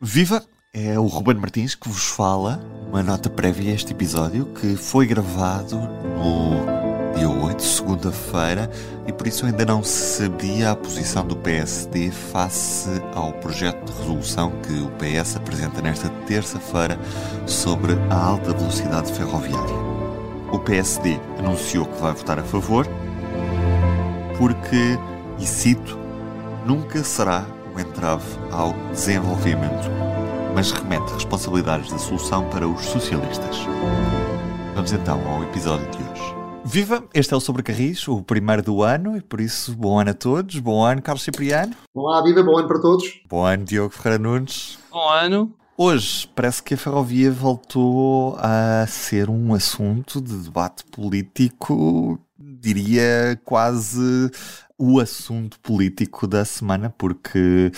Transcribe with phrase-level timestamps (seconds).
[0.00, 0.44] Viva!
[0.72, 2.64] É o Ruben Martins que vos fala.
[2.88, 8.70] Uma nota prévia a este episódio que foi gravado no dia 8, segunda-feira,
[9.08, 14.52] e por isso ainda não sabia a posição do PSD face ao projeto de resolução
[14.62, 16.96] que o PS apresenta nesta terça-feira
[17.44, 19.76] sobre a alta velocidade ferroviária.
[20.52, 22.86] O PSD anunciou que vai votar a favor
[24.38, 24.96] porque,
[25.40, 25.98] e cito,
[26.64, 27.44] nunca será
[27.78, 29.88] um entrave ao desenvolvimento,
[30.54, 33.56] mas remete responsabilidades da solução para os socialistas.
[34.74, 36.34] Vamos então ao episódio de hoje.
[36.64, 37.04] Viva!
[37.14, 40.14] Este é o Sobre Carris, o primeiro do ano, e por isso, bom ano a
[40.14, 40.58] todos.
[40.58, 41.74] Bom ano, Carlos Cipriano.
[41.94, 43.20] Olá, viva, bom ano para todos.
[43.28, 44.78] Bom ano, Diogo Ferreira Nunes.
[44.90, 45.54] Bom ano.
[45.76, 54.30] Hoje parece que a ferrovia voltou a ser um assunto de debate político, diria quase
[54.78, 57.72] o assunto político da semana, porque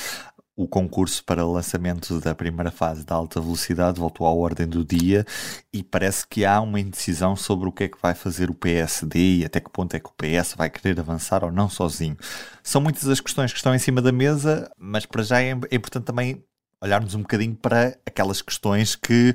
[0.55, 5.25] o concurso para lançamento da primeira fase da alta velocidade voltou à ordem do dia
[5.73, 9.39] e parece que há uma indecisão sobre o que é que vai fazer o PSD
[9.39, 12.17] e até que ponto é que o PS vai querer avançar ou não sozinho.
[12.63, 16.05] São muitas as questões que estão em cima da mesa, mas para já é importante
[16.05, 16.45] também
[16.83, 19.35] olharmos um bocadinho para aquelas questões que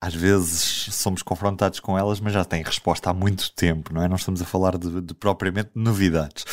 [0.00, 4.08] às vezes somos confrontados com elas, mas já têm resposta há muito tempo, não é?
[4.08, 6.44] Não estamos a falar de, de propriamente novidades.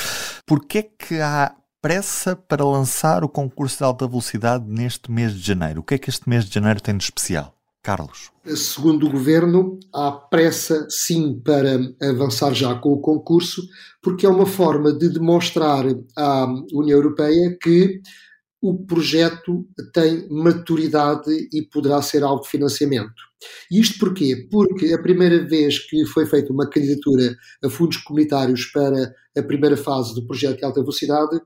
[0.45, 5.39] Porquê é que há pressa para lançar o concurso de alta velocidade neste mês de
[5.39, 5.79] janeiro?
[5.79, 7.53] O que é que este mês de janeiro tem de especial?
[7.81, 8.31] Carlos.
[8.53, 13.61] Segundo o governo, há pressa sim para avançar já com o concurso,
[14.01, 15.85] porque é uma forma de demonstrar
[16.17, 18.01] à União Europeia que
[18.61, 23.27] o projeto tem maturidade e poderá ser alvo de financiamento.
[23.71, 24.47] Isto porquê?
[24.49, 29.77] Porque a primeira vez que foi feita uma candidatura a fundos comunitários para a primeira
[29.77, 31.39] fase do projeto de alta velocidade,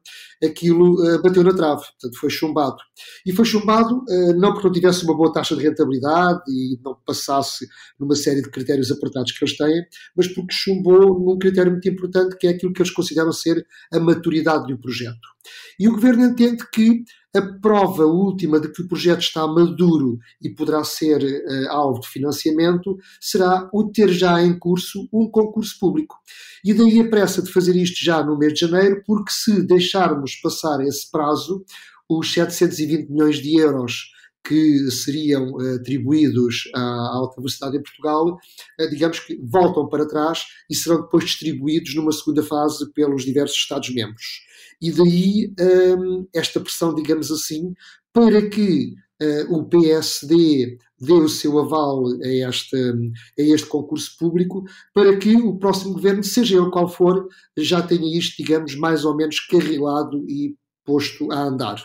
[0.44, 2.78] aquilo uh, bateu na trave, portanto foi chumbado.
[3.26, 6.96] E foi chumbado uh, não porque não tivesse uma boa taxa de rentabilidade e não
[7.06, 7.68] passasse
[8.00, 9.84] numa série de critérios apertados que eles têm,
[10.16, 14.00] mas porque chumbou num critério muito importante que é aquilo que eles consideram ser a
[14.00, 15.20] maturidade do projeto.
[15.78, 17.04] E o governo entende que
[17.34, 22.10] a prova última de que o projeto está maduro e poderá ser uh, alvo de
[22.10, 26.18] financiamento será o ter já em curso um concurso público.
[26.64, 30.36] E daí a pressa de fazer isto já no mês de janeiro, porque se deixarmos
[30.36, 31.64] passar esse prazo,
[32.10, 34.12] os 720 milhões de euros
[34.44, 40.46] que seriam uh, atribuídos à alta velocidade em Portugal, uh, digamos que voltam para trás
[40.70, 44.51] e serão depois distribuídos numa segunda fase pelos diversos Estados-membros.
[44.82, 45.54] E daí
[45.98, 47.74] um, esta pressão, digamos assim,
[48.12, 54.64] para que uh, o PSD dê o seu aval a este, a este concurso público,
[54.94, 57.28] para que o próximo governo, seja ele qual for,
[57.58, 60.56] já tenha isto, digamos, mais ou menos carrilado e
[60.86, 61.84] posto a andar.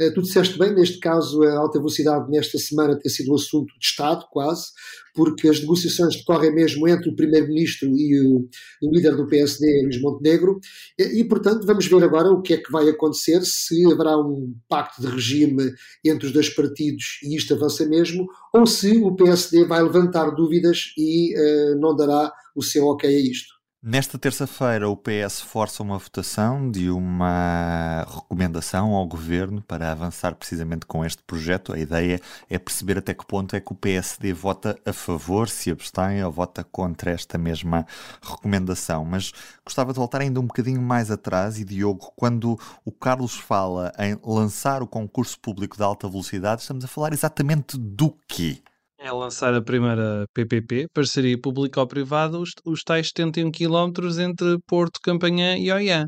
[0.00, 3.72] Eh, tu disseste bem, neste caso, a alta velocidade nesta semana tem sido um assunto
[3.78, 4.66] de Estado, quase,
[5.14, 8.48] porque as negociações decorrem mesmo entre o Primeiro-Ministro e o,
[8.82, 10.58] o, líder do PSD, Luís Montenegro,
[10.98, 14.54] e, e, portanto, vamos ver agora o que é que vai acontecer, se haverá um
[14.68, 15.72] pacto de regime
[16.04, 20.92] entre os dois partidos e isto avança mesmo, ou se o PSD vai levantar dúvidas
[20.98, 23.53] e uh, não dará o seu ok a isto.
[23.86, 30.86] Nesta terça-feira, o PS força uma votação de uma recomendação ao governo para avançar precisamente
[30.86, 31.74] com este projeto.
[31.74, 32.18] A ideia
[32.48, 36.32] é perceber até que ponto é que o PSD vota a favor, se abstém ou
[36.32, 37.86] vota contra esta mesma
[38.22, 39.04] recomendação.
[39.04, 41.60] Mas gostava de voltar ainda um bocadinho mais atrás.
[41.60, 46.86] E, Diogo, quando o Carlos fala em lançar o concurso público de alta velocidade, estamos
[46.86, 48.62] a falar exatamente do quê?
[49.04, 55.58] É lançar a primeira PPP, parceria público-privada, os, os tais 71 km entre Porto, Campanhã
[55.58, 56.06] e Oiã.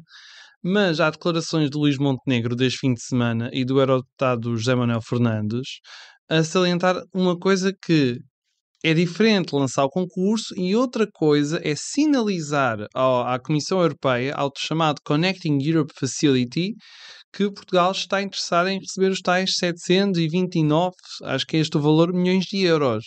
[0.65, 5.03] Mas há declarações de Luís Montenegro deste fim de semana e do eurodeputado José Manuel
[5.03, 5.69] Fernandes
[6.29, 8.19] a salientar uma coisa que
[8.83, 14.51] é diferente lançar o concurso e outra coisa é sinalizar ao, à Comissão Europeia, ao
[14.57, 16.73] chamado Connecting Europe Facility,
[17.37, 22.11] que Portugal está interessado em receber os tais 729, acho que é este o valor,
[22.15, 23.05] milhões de euros.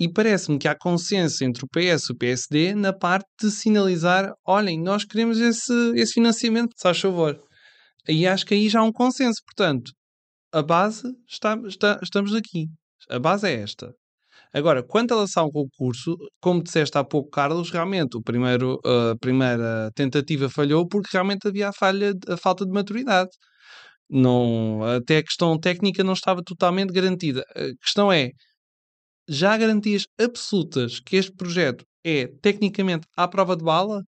[0.00, 4.32] E parece-me que há consenso entre o PS e o PSD na parte de sinalizar:
[4.46, 7.38] olhem, nós queremos esse, esse financiamento, se faz favor.
[8.08, 9.42] E acho que aí já há um consenso.
[9.44, 9.92] Portanto,
[10.50, 12.68] a base, está, está, estamos aqui.
[13.10, 13.92] A base é esta.
[14.50, 19.14] Agora, quanto a lançar um concurso, como disseste há pouco, Carlos, realmente o primeiro, a
[19.20, 23.28] primeira tentativa falhou porque realmente havia a, falha, a falta de maturidade.
[24.10, 27.44] Não, até a questão técnica não estava totalmente garantida.
[27.54, 28.30] A questão é,
[29.28, 34.02] já há garantias absolutas que este projeto é tecnicamente à prova de bala?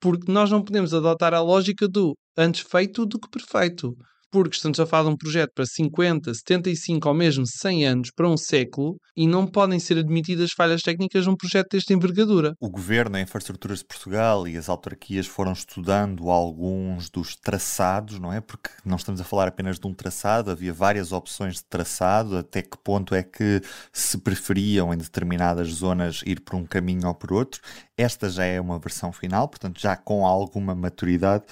[0.00, 3.96] Porque nós não podemos adotar a lógica do antes feito do que perfeito.
[4.32, 8.28] Porque estamos a falar de um projeto para 50, 75 ou mesmo 100 anos, para
[8.28, 12.54] um século, e não podem ser admitidas falhas técnicas num projeto desta envergadura.
[12.58, 18.32] O Governo, a Infraestruturas de Portugal e as autarquias foram estudando alguns dos traçados, não
[18.32, 18.40] é?
[18.40, 22.62] Porque não estamos a falar apenas de um traçado, havia várias opções de traçado, até
[22.62, 23.60] que ponto é que
[23.92, 27.60] se preferiam em determinadas zonas ir por um caminho ou por outro.
[27.98, 31.44] Esta já é uma versão final, portanto, já com alguma maturidade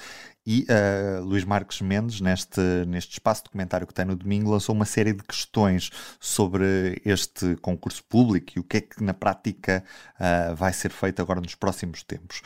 [0.45, 4.85] e uh, Luís Marcos Mendes, neste, neste espaço documentário que tem no domingo, lançou uma
[4.85, 9.83] série de questões sobre este concurso público e o que é que na prática
[10.15, 12.41] uh, vai ser feito agora nos próximos tempos.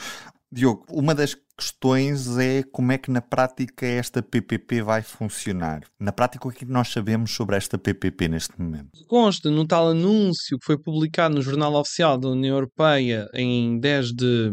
[0.52, 5.82] Diogo, uma das questões é como é que na prática esta PPP vai funcionar.
[6.00, 8.90] Na prática, o que é nós sabemos sobre esta PPP neste momento?
[9.08, 14.08] Consta no tal anúncio que foi publicado no Jornal Oficial da União Europeia em 10
[14.08, 14.52] de,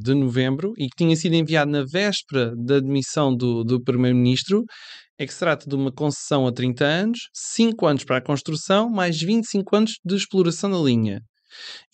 [0.00, 4.64] de novembro e que tinha sido enviado na véspera da admissão do, do Primeiro-Ministro,
[5.18, 8.88] é que se trata de uma concessão a 30 anos, 5 anos para a construção,
[8.90, 11.20] mais 25 anos de exploração da linha.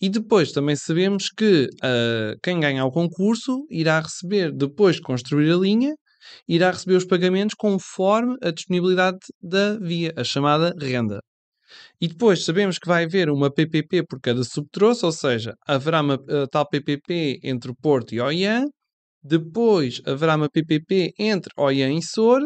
[0.01, 5.51] E depois também sabemos que uh, quem ganha o concurso irá receber, depois de construir
[5.51, 5.95] a linha,
[6.47, 11.19] irá receber os pagamentos conforme a disponibilidade da via, a chamada renda.
[12.01, 16.17] E depois sabemos que vai haver uma PPP por cada subtroço, ou seja, haverá uma
[16.51, 18.65] tal PPP entre o Porto e Oiã,
[19.23, 22.41] depois haverá uma PPP entre Oiã e Sor,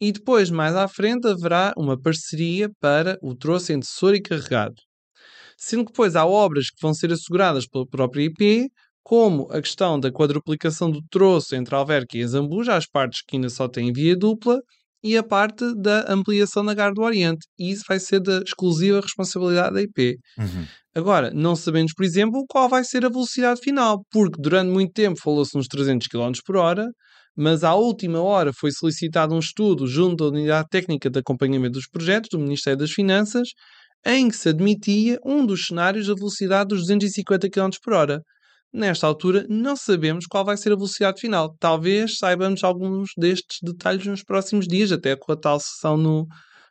[0.00, 4.74] e depois, mais à frente, haverá uma parceria para o troço entre Sor e Carregado
[5.56, 8.68] sendo que depois há obras que vão ser asseguradas pela própria IP,
[9.02, 13.50] como a questão da quadruplicação do troço entre Alverca e Zambuja, as partes que ainda
[13.50, 14.58] só têm via dupla,
[15.04, 17.46] e a parte da ampliação da Gar do Oriente.
[17.58, 20.16] E isso vai ser da exclusiva responsabilidade da IP.
[20.38, 20.66] Uhum.
[20.94, 25.20] Agora, não sabemos, por exemplo, qual vai ser a velocidade final, porque durante muito tempo
[25.20, 26.86] falou-se nos 300 km por hora,
[27.36, 31.86] mas à última hora foi solicitado um estudo junto à Unidade Técnica de Acompanhamento dos
[31.86, 33.48] Projetos do Ministério das Finanças,
[34.04, 38.22] em que se admitia um dos cenários a velocidade dos 250 km por hora.
[38.72, 41.54] Nesta altura, não sabemos qual vai ser a velocidade final.
[41.60, 46.26] Talvez saibamos alguns destes detalhes nos próximos dias, até com a tal sessão no,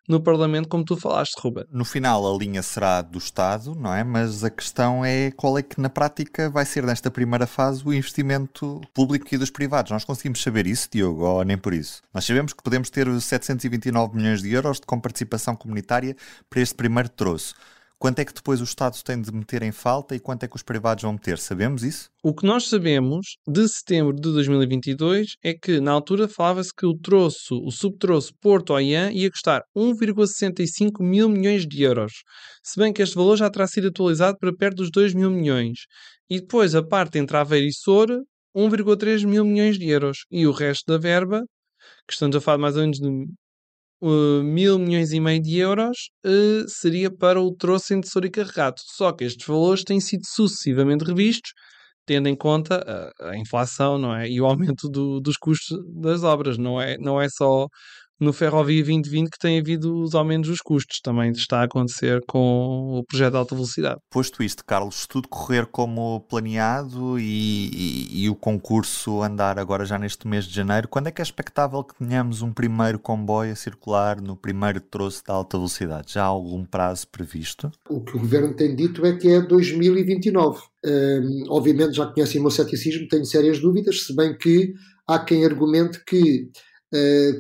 [0.07, 1.65] no Parlamento, como tu falaste, Ruben.
[1.71, 4.03] No final, a linha será do Estado, não é?
[4.03, 7.94] Mas a questão é qual é que na prática vai ser nesta primeira fase o
[7.94, 9.91] investimento público e dos privados.
[9.91, 12.01] Nós conseguimos saber isso, Diogo, ou nem por isso?
[12.13, 16.15] Nós sabemos que podemos ter 729 milhões de euros de comparticipação comunitária
[16.50, 17.55] para este primeiro troço.
[18.03, 20.57] Quanto é que depois o Estado tem de meter em falta e quanto é que
[20.57, 21.38] os privados vão meter?
[21.38, 22.09] Sabemos isso?
[22.21, 26.97] O que nós sabemos de setembro de 2022 é que, na altura, falava-se que o
[26.97, 32.11] troço, o subtroço Porto-Oiã ia custar 1,65 mil milhões de euros.
[32.61, 35.85] Se bem que este valor já terá sido atualizado para perto dos 2 mil milhões.
[36.29, 38.19] E depois a parte entre Aveiro e Soura,
[38.53, 40.25] 1,3 mil milhões de euros.
[40.29, 41.41] E o resto da verba,
[42.05, 43.09] que estamos a falar mais ou menos de
[44.03, 48.31] uh, mil milhões e meio de euros uh, seria para o troço em tesouro e
[48.31, 48.75] carregado.
[48.95, 51.53] Só que estes valores têm sido sucessivamente revistos,
[52.05, 52.83] tendo em conta
[53.19, 54.29] a, a inflação não é?
[54.29, 56.57] e o aumento do, dos custos das obras.
[56.57, 57.67] Não é, não é só
[58.24, 61.00] no Ferrovia 2020 que tem havido os aumentos dos custos.
[61.04, 64.00] Também está a acontecer com o projeto de alta velocidade.
[64.10, 69.86] Posto isto, Carlos, se tudo correr como planeado e, e, e, o concurso andar agora
[69.86, 73.52] já neste mês de janeiro, quando é que é expectável que tenhamos um primeiro comboio
[73.52, 76.14] a circular no primeiro troço de alta velocidade?
[76.14, 77.72] Já há algum prazo previsto?
[77.90, 80.62] O que o governo tem dito é que é 2029.
[80.86, 84.74] Um, obviamente já conhecem o meu ceticismo, tenho sérias dúvidas, se bem que
[85.08, 86.50] há quem argumente que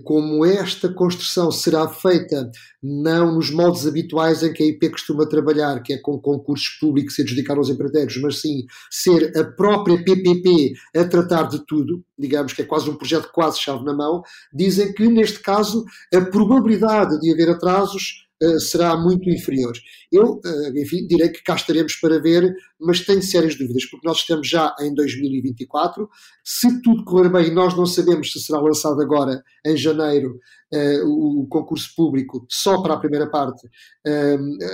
[0.03, 2.49] como esta construção será feita
[2.81, 7.17] não nos moldes habituais em que a IP costuma trabalhar, que é com concursos públicos
[7.17, 12.51] e adjudicar aos empreiteiros, mas sim ser a própria PPP a tratar de tudo, digamos
[12.51, 14.21] que é quase um projeto quase chave na mão,
[14.53, 19.73] dizem que neste caso a probabilidade de haver atrasos eh, será muito inferior.
[20.11, 24.17] Eu, uh, enfim, direi que cá estaremos para ver, mas tenho sérias dúvidas, porque nós
[24.17, 26.09] estamos já em 2024.
[26.43, 30.39] Se tudo correr bem, nós não sabemos se será lançado agora, em janeiro,
[30.73, 33.67] uh, o, concurso público, só para a primeira parte,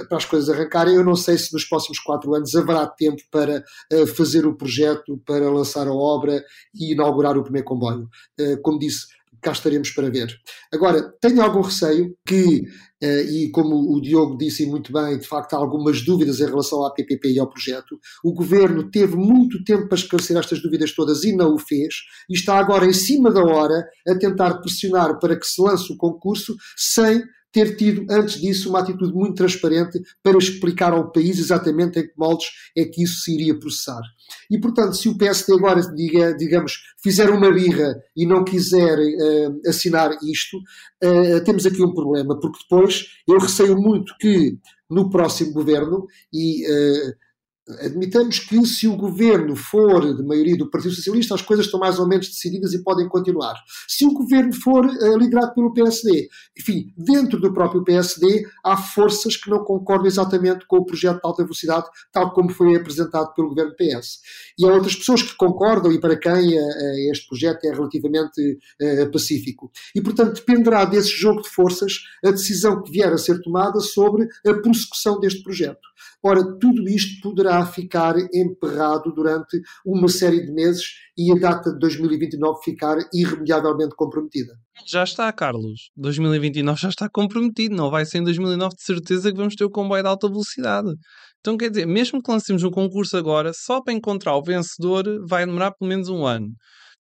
[0.08, 3.64] para as coisas arrancarem, eu não sei se nos próximos quatro anos haverá tempo para
[4.16, 8.08] fazer o projeto, para lançar a obra e inaugurar o primeiro comboio.
[8.64, 9.08] como disse,
[9.42, 10.28] cá estaremos para ver.
[10.74, 12.64] Agora, tenho algum receio que,
[13.02, 16.84] eh, e como o Diogo disse muito bem, de facto há algumas dúvidas em relação
[16.84, 18.00] à PPP e ao projeto.
[18.24, 21.94] O governo teve muito tempo para esclarecer estas dúvidas todas e não o fez,
[22.30, 25.98] e está agora em cima da hora a tentar pressionar para que se lance o
[25.98, 32.00] concurso sem ter tido, antes disso, uma atitude muito transparente para explicar ao país exatamente
[32.00, 34.02] em que moldes é que isso se iria processar.
[34.50, 39.62] E, portanto, se o PSD agora, diga, digamos, fizer uma birra e não quiser uh,
[39.68, 44.58] assinar isto, uh, temos aqui um problema, porque depois eu receio muito que
[44.90, 47.14] no próximo governo, e uh,
[47.82, 52.00] admitamos que se o governo for de maioria do Partido Socialista, as coisas estão mais
[52.00, 53.56] ou menos decididas e podem continuar.
[53.88, 59.38] Se o governo for uh, liderado pelo PSD, enfim, dentro do próprio PSD há forças
[59.38, 63.50] que não concordam exatamente com o projeto de alta velocidade, tal como foi apresentado pelo
[63.50, 64.20] governo PS.
[64.58, 69.12] E há outras pessoas que concordam e para quem uh, este projeto é relativamente uh,
[69.12, 69.72] pacífico.
[69.94, 74.28] E, portanto, dependerá desse jogo de forças a decisão que vier a ser tomada sobre
[74.46, 75.90] a prossecução deste projeto.
[76.22, 80.84] Ora, tudo isto poderá ficar emperrado durante uma série de meses
[81.18, 84.54] e a data de 2029 ficar irremediavelmente comprometida.
[84.86, 85.92] Já está, Carlos.
[85.96, 87.74] 2029 já está comprometido.
[87.74, 90.90] Não vai ser em 2009 de certeza que vamos ter o comboio de alta velocidade.
[91.40, 95.46] Então, quer dizer, mesmo que lancemos um concurso agora, só para encontrar o vencedor vai
[95.46, 96.50] demorar pelo menos um ano.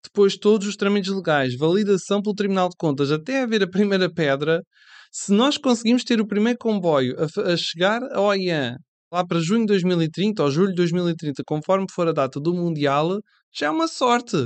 [0.04, 4.62] Depois, todos os trâmites legais, validação pelo Tribunal de Contas, até haver a primeira pedra,
[5.10, 8.76] se nós conseguimos ter o primeiro comboio a, a chegar ao OIAN
[9.12, 13.20] lá para junho de 2030 ou julho de 2030, conforme for a data do Mundial,
[13.52, 14.36] já é uma sorte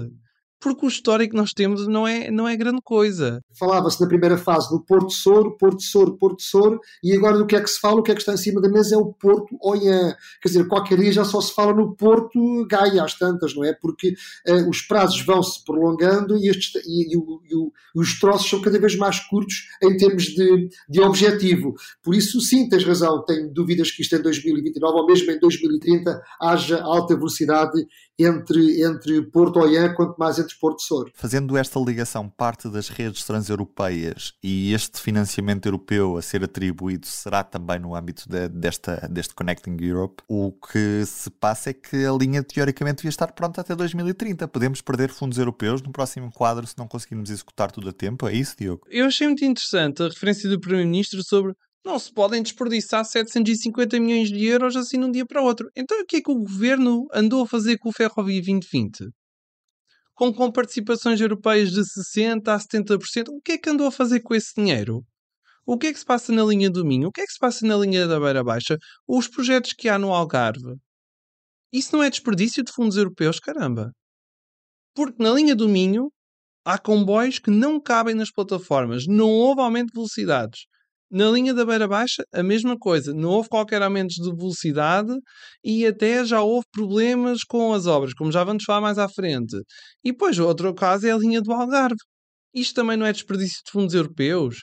[0.63, 3.41] porque o histórico que nós temos não é, não é grande coisa.
[3.59, 7.57] Falava-se na primeira fase do Porto Soro, Porto Soro, Porto Soro, e agora do que
[7.57, 9.13] é que se fala, o que é que está em cima da mesa é o
[9.13, 10.15] Porto Oiã.
[10.41, 13.73] Quer dizer, qualquer dia já só se fala no Porto Gaia às tantas, não é?
[13.73, 14.15] Porque
[14.49, 18.97] uh, os prazos vão-se prolongando e, estes, e, e, e, os troços são cada vez
[18.97, 21.75] mais curtos em termos de, de objetivo.
[22.03, 26.23] Por isso, sim, tens razão, tenho dúvidas que isto em 2029 ou mesmo em 2030
[26.41, 27.85] haja alta velocidade
[28.19, 31.11] entre, entre Porto Oiã, quanto mais entre Porto Soro.
[31.15, 37.43] Fazendo esta ligação parte das redes transeuropeias e este financiamento europeu a ser atribuído será
[37.43, 42.13] também no âmbito de, desta, deste Connecting Europe, o que se passa é que a
[42.13, 44.47] linha teoricamente devia estar pronta até 2030.
[44.49, 48.27] Podemos perder fundos europeus no próximo quadro se não conseguirmos executar tudo a tempo.
[48.29, 48.87] É isso, Diogo?
[48.91, 54.29] Eu achei muito interessante a referência do Primeiro-Ministro sobre não se podem desperdiçar 750 milhões
[54.29, 55.71] de euros assim de um dia para o outro.
[55.77, 59.11] Então o que é que o governo andou a fazer com o Ferrovia 2020?
[60.15, 64.21] Com, com participações europeias de 60% a 70%, o que é que andou a fazer
[64.21, 65.05] com esse dinheiro?
[65.65, 67.09] O que é que se passa na linha do Minho?
[67.09, 68.77] O que é que se passa na linha da Beira Baixa?
[69.07, 70.77] Os projetos que há no Algarve?
[71.73, 73.93] Isso não é desperdício de fundos europeus, caramba.
[74.95, 76.13] Porque na linha do Minho
[76.65, 79.07] há comboios que não cabem nas plataformas.
[79.07, 80.67] Não houve aumento de velocidades.
[81.13, 83.13] Na linha da beira baixa, a mesma coisa.
[83.13, 85.13] Não houve qualquer aumento de velocidade
[85.63, 89.55] e até já houve problemas com as obras, como já vamos falar mais à frente.
[90.03, 91.99] E depois, outro caso é a linha do Algarve.
[92.55, 94.57] Isto também não é desperdício de fundos europeus?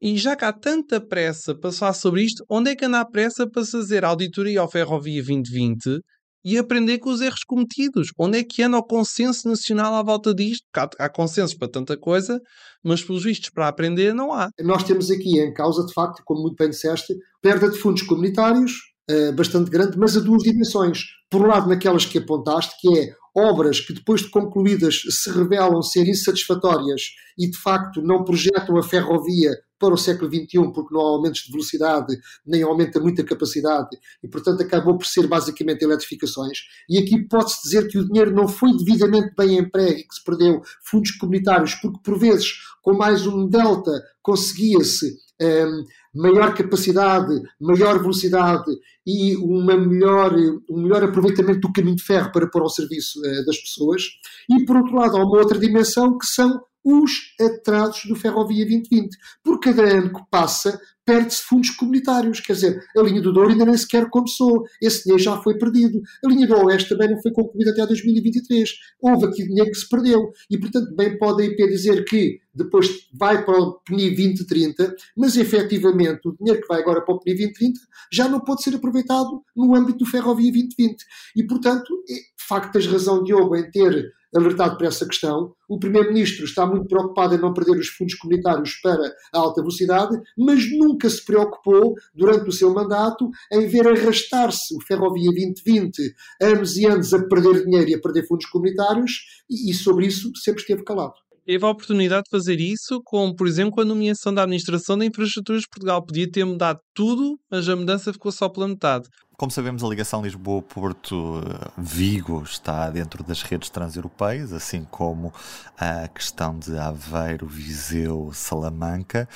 [0.00, 3.06] E já que há tanta pressa para falar sobre isto, onde é que anda a
[3.06, 6.00] pressa para fazer auditoria ao Ferrovia 2020
[6.44, 8.08] e aprender com os erros cometidos.
[8.18, 10.64] Onde é que anda o consenso nacional à volta disto?
[10.76, 12.40] Há, há consenso para tanta coisa,
[12.82, 14.50] mas pelos vistos para aprender não há.
[14.60, 18.72] Nós temos aqui em causa, de facto, como muito bem disseste, perda de fundos comunitários
[19.10, 21.00] uh, bastante grande, mas a duas dimensões.
[21.30, 25.82] Por um lado, naquelas que apontaste, que é obras que depois de concluídas se revelam
[25.82, 27.02] ser insatisfatórias
[27.36, 29.50] e de facto não projetam a ferrovia
[29.84, 33.90] para o século XXI, porque não há aumentos de velocidade, nem aumenta muita capacidade,
[34.22, 36.60] e portanto acabou por ser basicamente eletrificações.
[36.88, 40.24] E aqui pode-se dizer que o dinheiro não foi devidamente bem emprego e que se
[40.24, 42.48] perdeu fundos comunitários, porque por vezes,
[42.82, 48.70] com mais um delta, conseguia-se um, ehm, maior capacidade, maior velocidade
[49.06, 50.34] e uma melhor,
[50.70, 54.02] um melhor aproveitamento do caminho de ferro para pôr ao serviço uh, das pessoas.
[54.48, 59.16] E por outro lado, há uma outra dimensão que são os atrasos do Ferrovia 2020.
[59.42, 62.40] Por cada ano que passa, perde-se fundos comunitários.
[62.40, 64.64] Quer dizer, a linha do Douro ainda nem sequer começou.
[64.80, 66.00] Esse dinheiro já foi perdido.
[66.24, 68.70] A linha do Oeste também não foi concluída até 2023.
[69.00, 70.32] Houve aqui dinheiro que se perdeu.
[70.50, 75.36] E, portanto, bem pode a IP dizer que depois vai para o PNI 2030, mas
[75.36, 77.80] efetivamente o dinheiro que vai agora para o PNI 2030
[78.12, 81.04] já não pode ser aproveitado no âmbito do Ferrovia 2020.
[81.36, 85.52] E, portanto, é, de facto, tens razão, Diogo, em ter alertado para essa questão.
[85.68, 90.20] O Primeiro-Ministro está muito preocupado em não perder os fundos comunitários para a alta velocidade,
[90.36, 96.76] mas nunca se preocupou, durante o seu mandato, em ver arrastar-se o Ferrovia 2020 anos
[96.76, 99.12] e anos a perder dinheiro e a perder fundos comunitários,
[99.48, 101.14] e, e sobre isso sempre esteve calado
[101.44, 105.62] teve a oportunidade de fazer isso, como por exemplo a nomeação da Administração de Infraestruturas
[105.62, 106.04] de Portugal.
[106.04, 109.08] Podia ter mudado tudo, mas a mudança ficou só pela metade.
[109.36, 115.34] Como sabemos, a ligação Lisboa-Porto-Vigo está dentro das redes transeuropeias, assim como
[115.76, 119.28] a questão de Aveiro, Viseu, Salamanca.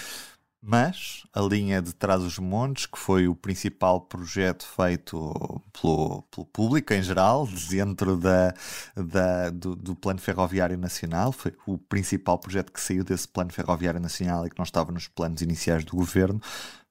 [0.62, 7.02] Mas a linha de Trás-os-Montes, que foi o principal projeto feito pelo, pelo público em
[7.02, 8.54] geral, dentro da,
[8.96, 14.00] da, do, do, Plano Ferroviário Nacional, foi o principal projeto que saiu desse Plano Ferroviário
[14.00, 16.40] Nacional e que não estava nos planos iniciais do governo,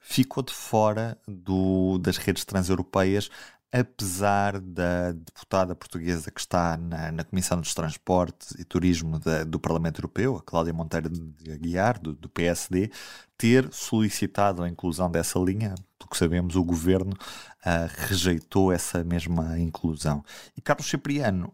[0.09, 3.29] ficou de fora do, das redes transeuropeias
[3.71, 9.59] apesar da deputada portuguesa que está na, na Comissão dos Transportes e Turismo da, do
[9.59, 12.89] Parlamento Europeu, a Cláudia Monteiro de Aguiar, do, do, PSD,
[13.37, 19.59] ter solicitado a inclusão dessa linha, pelo que sabemos, o governo uh, rejeitou essa mesma
[19.59, 20.23] inclusão.
[20.55, 21.53] E Carlos Cipriano,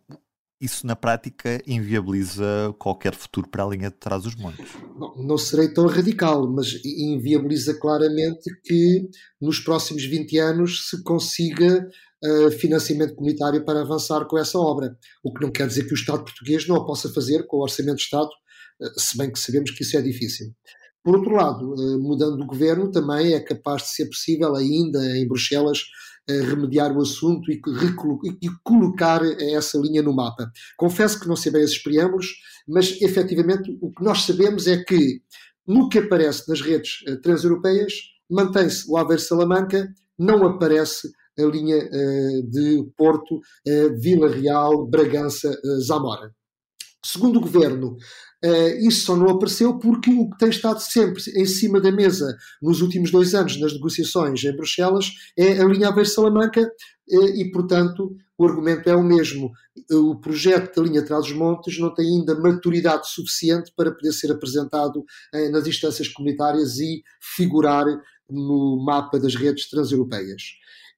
[0.64, 4.66] isso na prática inviabiliza qualquer futuro para a linha de trás dos montes.
[4.98, 9.10] Bom, não serei tão radical, mas inviabiliza claramente que
[9.42, 11.86] nos próximos 20 anos se consiga
[12.24, 14.98] uh, financiamento comunitário para avançar com essa obra.
[15.22, 17.64] O que não quer dizer que o Estado português não a possa fazer com o
[17.64, 20.48] Orçamento de Estado, uh, se bem que sabemos que isso é difícil.
[21.04, 25.28] Por outro lado, uh, mudando de governo, também é capaz de ser possível ainda em
[25.28, 25.80] Bruxelas
[26.28, 27.62] remediar o assunto e,
[28.42, 30.52] e, colocar essa linha no mapa.
[30.78, 32.28] Confesso que não sei bem esses preâmbulos,
[32.68, 35.22] mas efetivamente o que nós sabemos é que
[35.68, 37.94] no que aparece nas redes transeuropeias
[38.30, 41.80] mantém-se o Aveiro-Salamanca, não aparece a linha
[42.50, 43.40] de Porto,
[44.00, 46.34] Vila Real, Bragança, Zamora.
[47.06, 47.98] Segundo o governo,
[48.44, 52.36] Uh, isso só não apareceu porque o que tem estado sempre em cima da mesa
[52.62, 58.14] nos últimos dois anos nas negociações em Bruxelas é a linha Aveiro-Salamanca uh, e, portanto,
[58.38, 59.52] o argumento é o mesmo.
[59.90, 65.52] O projeto da linha Trás-os-Montes não tem ainda maturidade suficiente para poder ser apresentado uh,
[65.52, 67.86] nas instâncias comunitárias e figurar
[68.30, 70.42] no mapa das redes transeuropeias.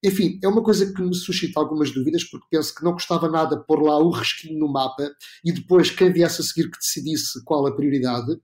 [0.05, 3.57] Enfim, é uma coisa que me suscita algumas dúvidas, porque penso que não custava nada
[3.57, 5.09] pôr lá o risquinho no mapa
[5.43, 8.37] e depois quem viesse a seguir que decidisse qual a prioridade.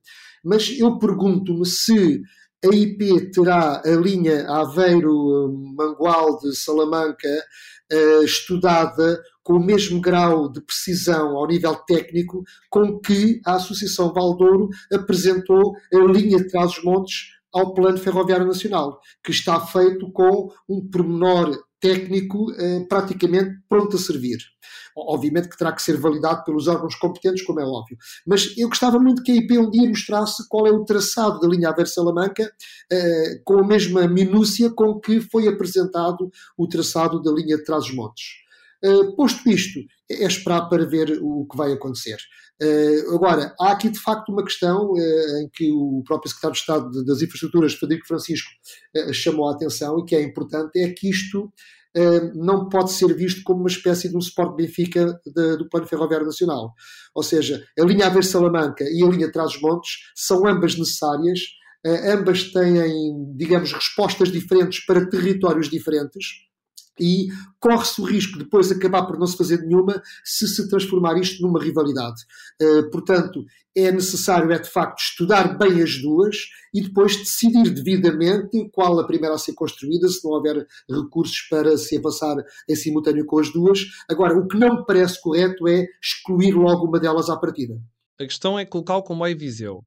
[0.43, 2.19] Mas eu pergunto-me se
[2.65, 7.29] a IP terá a linha Aveiro-Mangualde, Salamanca,
[7.93, 14.11] uh, estudada com o mesmo grau de precisão ao nível técnico com que a Associação
[14.11, 20.89] Valdouro apresentou a linha de Trás-os-Montes ao Plano Ferroviário Nacional, que está feito com um
[20.89, 24.37] pormenor técnico eh, praticamente pronto a servir.
[24.95, 27.97] Obviamente que terá que ser validado pelos órgãos competentes, como é óbvio.
[28.25, 31.47] Mas eu gostava muito que a IP um dia mostrasse qual é o traçado da
[31.47, 32.51] linha Aver-Salamanca,
[32.91, 38.41] eh, com a mesma minúcia com que foi apresentado o traçado da linha de Trás-os-Montes.
[38.83, 42.17] Uh, posto isto, é esperar para ver o que vai acontecer.
[42.61, 46.59] Uh, agora, há aqui de facto uma questão uh, em que o próprio Secretário de
[46.59, 48.51] Estado das Infraestruturas, Frederico Francisco,
[48.95, 51.51] uh, chamou a atenção e que é importante, é que isto
[52.35, 56.25] não pode ser visto como uma espécie de um suporte Benfica de, do Plano Ferroviário
[56.25, 56.73] Nacional.
[57.13, 61.39] Ou seja, a linha Aver-Salamanca e a linha Trás-os-Montes são ambas necessárias,
[61.85, 66.27] ambas têm, digamos, respostas diferentes para territórios diferentes,
[67.01, 71.17] e corre-se o risco de depois acabar por não se fazer nenhuma se se transformar
[71.17, 72.21] isto numa rivalidade.
[72.61, 73.43] Uh, portanto,
[73.75, 76.35] é necessário, é de facto, estudar bem as duas
[76.73, 81.75] e depois decidir devidamente qual a primeira a ser construída, se não houver recursos para
[81.77, 82.35] se avançar
[82.69, 83.79] em simultâneo com as duas.
[84.09, 87.81] Agora, o que não me parece correto é excluir logo uma delas à partida.
[88.19, 89.83] A questão é colocar o comboio Viseu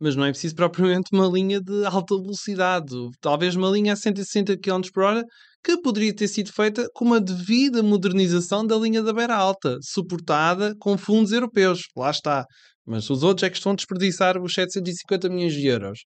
[0.00, 2.94] mas não é preciso propriamente uma linha de alta velocidade.
[3.20, 5.24] Talvez uma linha a 160 km por hora
[5.64, 10.74] que poderia ter sido feita com uma devida modernização da linha da Beira Alta, suportada
[10.78, 11.80] com fundos europeus.
[11.96, 12.44] Lá está.
[12.86, 15.98] Mas os outros é que estão a desperdiçar os 750 milhões de euros.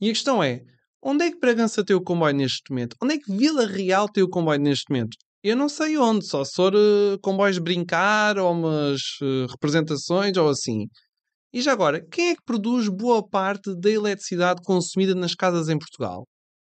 [0.00, 0.60] E a questão é,
[1.02, 2.96] onde é que Bragança tem o comboio neste momento?
[3.02, 5.16] Onde é que Vila Real tem o comboio neste momento?
[5.42, 10.48] Eu não sei onde, só se for uh, comboios brincar ou umas uh, representações ou
[10.48, 10.86] assim.
[11.52, 15.78] E já agora, quem é que produz boa parte da eletricidade consumida nas casas em
[15.78, 16.26] Portugal?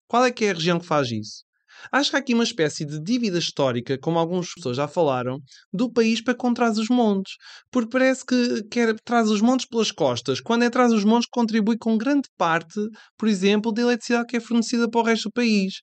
[0.08, 1.44] Qual é que é a região que faz isso?
[1.92, 5.40] Acho que há aqui uma espécie de dívida histórica, como algumas pessoas já falaram,
[5.72, 7.34] do país para com trás os montes.
[7.70, 11.78] Porque parece que quer traz os montes pelas costas, quando é traz os montes contribui
[11.78, 12.80] com grande parte,
[13.18, 15.82] por exemplo, da eletricidade que é fornecida para o resto do país.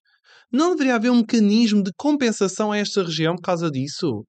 [0.52, 4.24] Não deveria haver um mecanismo de compensação a esta região por causa disso?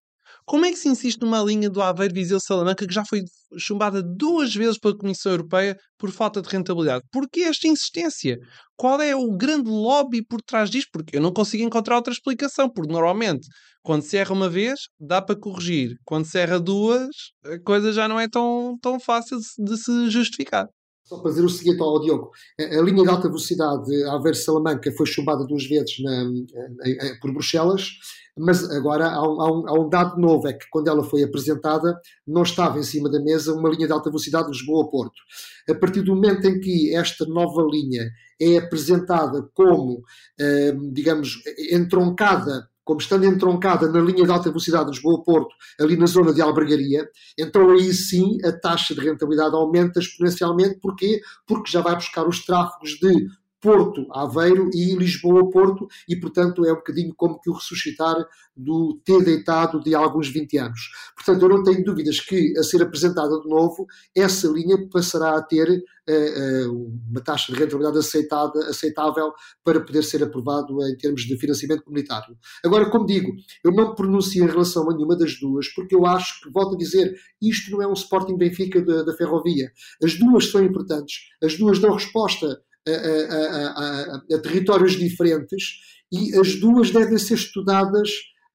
[0.52, 3.22] Como é que se insiste numa linha do Aveiro Viseu Salamanca que já foi
[3.58, 7.06] chumbada duas vezes pela Comissão Europeia por falta de rentabilidade?
[7.10, 8.38] Porquê esta insistência?
[8.76, 10.90] Qual é o grande lobby por trás disto?
[10.92, 13.48] Porque eu não consigo encontrar outra explicação, porque normalmente
[13.82, 17.08] quando se erra uma vez dá para corrigir, quando se erra duas
[17.46, 20.68] a coisa já não é tão, tão fácil de se justificar.
[21.12, 25.46] Só para dizer o seguinte ao Diogo, a linha de alta velocidade Aveiro-Salamanca foi chumbada
[25.46, 26.24] duas vezes na,
[27.20, 27.90] por Bruxelas,
[28.38, 31.22] mas agora há um, há, um, há um, dado novo, é que quando ela foi
[31.24, 35.20] apresentada não estava em cima da mesa uma linha de alta velocidade de Lisboa-Porto.
[35.70, 40.04] A partir do momento em que esta nova linha é apresentada como,
[40.40, 41.42] eh, digamos,
[41.74, 46.42] entroncada como estando entroncada na linha de alta velocidade de Lisboa-Porto, ali na zona de
[46.42, 50.80] albergaria, então aí sim a taxa de rentabilidade aumenta exponencialmente.
[50.80, 51.22] Porquê?
[51.46, 53.28] Porque já vai buscar os tráfegos de
[53.62, 58.16] Porto, Aveiro e Lisboa-Porto, e portanto é um bocadinho como que o ressuscitar
[58.58, 60.80] do ter deitado de alguns 20 anos.
[61.16, 65.42] Portanto, eu não tenho dúvidas que, a ser apresentada de novo, essa linha passará a
[65.42, 69.32] ter uh, uh, uma taxa de rentabilidade aceitada, aceitável
[69.64, 72.36] para poder ser aprovado em termos de financiamento comunitário.
[72.64, 73.32] Agora, como digo,
[73.64, 76.78] eu não pronuncio em relação a nenhuma das duas, porque eu acho que, volto a
[76.78, 79.72] dizer, isto não é um Sporting Benfica da, da ferrovia.
[80.04, 85.80] As duas são importantes, as duas dão resposta a, a, a, territórios diferentes
[86.12, 88.10] e as duas devem ser estudadas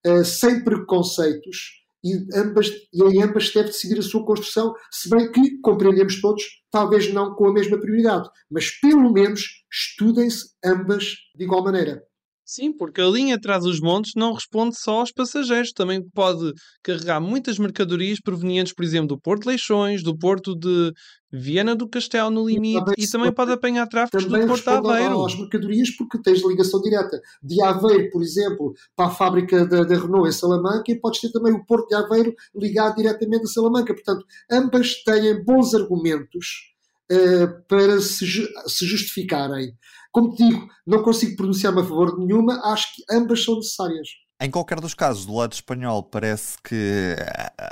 [0.07, 5.31] uh, sem preconceitos e, ambas, e em ambas deve decidir a sua construção, se bem
[5.33, 11.45] que compreendemos todos, talvez não com a mesma prioridade, mas pelo menos estudem-se ambas de
[11.45, 12.03] igual maneira.
[12.48, 17.20] Sim, porque a linha atrás dos montes não responde só aos passageiros, também pode carregar
[17.20, 20.92] muitas mercadorias provenientes, por exemplo, do Porto de Leixões, do Porto de
[21.32, 25.26] Viana do Castelo no limite e, e também pode apanhar tráfegos do Porto de Aveiro.
[25.26, 29.98] às mercadorias porque tens ligação direta de Aveiro, por exemplo, para a fábrica da, da
[29.98, 33.92] Renault em Salamanca e podes ter também o Porto de Aveiro ligado diretamente a Salamanca.
[33.92, 36.76] Portanto, ambas têm bons argumentos
[37.12, 38.27] uh, para se,
[38.66, 39.73] se justificarem.
[40.12, 44.09] Como te digo, não consigo pronunciar-me a favor de nenhuma, acho que ambas são necessárias.
[44.38, 47.16] Em qualquer dos casos, do lado espanhol, parece que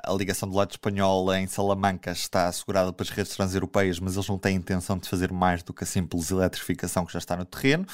[0.03, 4.39] a ligação do lado espanhol em Salamanca está assegurada pelas redes transeuropeias, mas eles não
[4.39, 7.85] têm intenção de fazer mais do que a simples eletrificação que já está no terreno.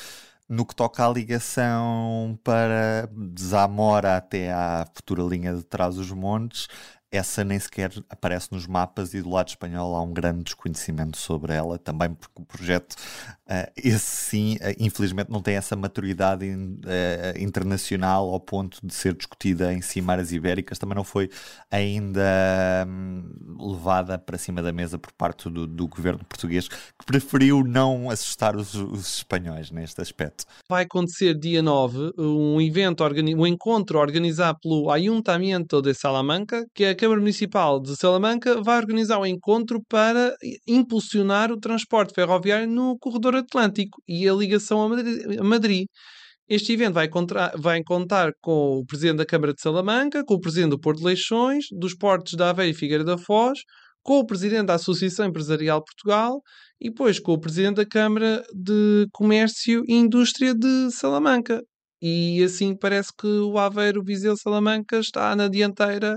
[0.49, 6.69] No que toca à ligação para Zamora até à futura linha de trás dos montes,
[7.11, 11.53] essa nem sequer aparece nos mapas e do lado espanhol há um grande desconhecimento sobre
[11.53, 12.95] ela, também porque o projeto,
[13.51, 18.95] uh, esse sim, uh, infelizmente não tem essa maturidade in, uh, internacional ao ponto de
[18.95, 21.29] ser discutida em Cimaras Ibéricas, também não foi
[21.71, 27.65] ainda um, levada para cima da mesa por parte do, do, governo português, que preferiu
[27.65, 30.45] não assustar os, os, espanhóis neste aspecto.
[30.69, 33.03] Vai acontecer dia 9 um evento,
[33.37, 39.19] um encontro organizado pelo Ayuntamiento de Salamanca, que é Câmara Municipal de Salamanca vai organizar
[39.19, 40.35] um encontro para
[40.67, 45.87] impulsionar o transporte ferroviário no corredor atlântico e a ligação a Madrid.
[46.49, 50.41] Este evento vai, contar, vai contar com o Presidente da Câmara de Salamanca, com o
[50.41, 53.61] Presidente do Porto de Leixões, dos Portos da Aveia e Figueira da Foz,
[54.03, 56.41] com o Presidente da Associação Empresarial Portugal
[56.81, 61.63] e depois com o Presidente da Câmara de Comércio e Indústria de Salamanca.
[62.03, 66.17] E assim parece que o Aveiro Viseu Salamanca está na dianteira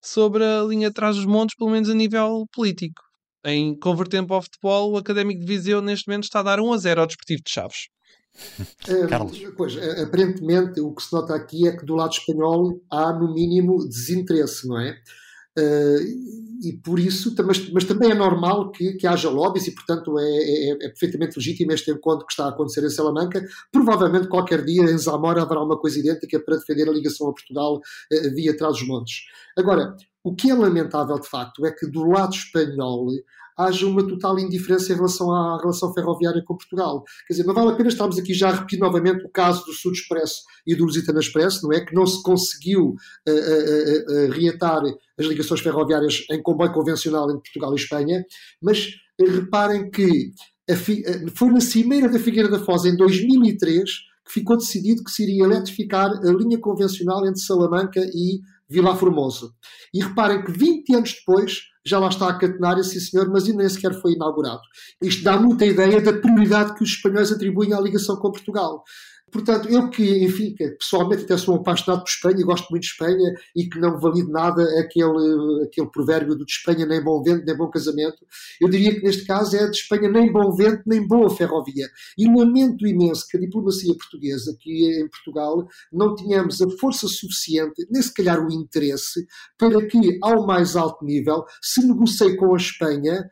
[0.00, 3.07] sobre a linha atrás dos montes, pelo menos a nível político.
[3.44, 6.72] Em convertendo para o futebol, o Académico de Viseu neste momento está a dar 1
[6.72, 7.88] a 0 ao Desportivo de Chaves.
[9.08, 9.38] Carlos.
[9.56, 13.78] Pois, aparentemente o que se nota aqui é que do lado espanhol há no mínimo
[13.88, 14.96] desinteresse, não é?
[15.58, 20.16] Uh, e por isso, mas, mas, também é normal que, que haja lobbies e, portanto,
[20.18, 23.44] é, é, é, perfeitamente legítimo este encontro que está a acontecer em Salamanca.
[23.72, 27.76] Provavelmente, qualquer dia em Zamora haverá uma coisa idêntica para defender a ligação a Portugal
[27.76, 29.22] uh, via Trás-os-Montes.
[29.56, 29.96] Agora,
[30.28, 33.08] o que é lamentável, de facto, é que do lado espanhol
[33.56, 37.02] haja uma total indiferença em relação à relação ferroviária com Portugal.
[37.26, 39.72] Quer dizer, não vale a pena estarmos aqui já a repetir novamente o caso do
[39.72, 41.84] Sud Expresso e do Lusitano Expresso, não é?
[41.84, 44.82] Que não se conseguiu uh, uh, uh, reatar
[45.18, 48.24] as ligações ferroviárias em comboio convencional entre Portugal e Espanha,
[48.62, 50.30] mas reparem que
[50.76, 51.02] fi,
[51.34, 53.90] foi na Cimeira da Figueira da Foz, em 2003,
[54.24, 59.52] que ficou decidido que se iria eletrificar a linha convencional entre Salamanca e Vila Formoso.
[59.94, 63.58] E reparem que 20 anos depois já lá está a catenária, sim senhor, mas ainda
[63.58, 64.60] nem sequer foi inaugurado.
[65.02, 68.84] Isto dá muita ideia da prioridade que os espanhóis atribuem à ligação com Portugal.
[69.30, 72.88] Portanto, eu que, enfim, que pessoalmente até sou apaixonado por Espanha e gosto muito de
[72.88, 77.44] Espanha e que não valido nada aquele, aquele provérbio do de Espanha nem bom vento,
[77.44, 78.18] nem bom casamento,
[78.60, 81.88] eu diria que neste caso é de Espanha nem bom vento, nem boa ferrovia.
[82.16, 87.86] E lamento imenso que a diplomacia portuguesa, que em Portugal, não tenhamos a força suficiente,
[87.90, 89.26] nem se calhar o interesse,
[89.58, 93.28] para que, ao mais alto nível, se negocie com a Espanha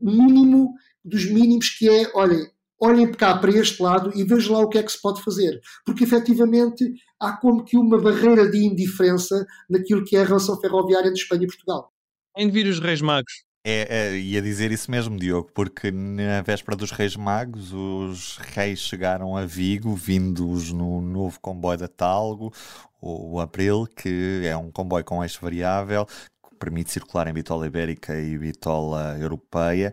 [0.00, 2.46] o mínimo dos mínimos que é, olhem,
[2.80, 5.60] olhem cá para este lado e vejam lá o que é que se pode fazer.
[5.84, 6.84] Porque efetivamente
[7.20, 11.44] há como que uma barreira de indiferença naquilo que é a relação ferroviária de Espanha
[11.44, 11.92] e Portugal.
[12.36, 13.48] Em de vir os Reis Magos.
[13.64, 18.78] É, é, ia dizer isso mesmo, Diogo, porque na véspera dos Reis Magos, os reis
[18.78, 22.52] chegaram a Vigo, vindos no novo comboio da Talgo,
[23.00, 28.18] o Abril, que é um comboio com eixo variável, que permite circular em bitola ibérica
[28.18, 29.92] e bitola europeia